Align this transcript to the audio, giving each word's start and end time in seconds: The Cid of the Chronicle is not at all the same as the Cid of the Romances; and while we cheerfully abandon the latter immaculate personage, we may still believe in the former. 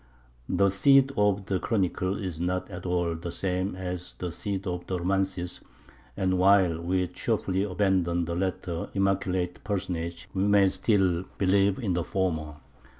The 0.49 0.69
Cid 0.69 1.11
of 1.15 1.45
the 1.45 1.59
Chronicle 1.59 2.17
is 2.17 2.41
not 2.41 2.67
at 2.71 2.87
all 2.87 3.13
the 3.13 3.29
same 3.29 3.75
as 3.75 4.15
the 4.17 4.31
Cid 4.31 4.65
of 4.65 4.87
the 4.87 4.97
Romances; 4.97 5.61
and 6.17 6.39
while 6.39 6.79
we 6.81 7.05
cheerfully 7.05 7.61
abandon 7.61 8.25
the 8.25 8.33
latter 8.35 8.89
immaculate 8.95 9.63
personage, 9.63 10.27
we 10.33 10.43
may 10.45 10.69
still 10.69 11.25
believe 11.37 11.77
in 11.77 11.93
the 11.93 12.03
former. 12.03 12.55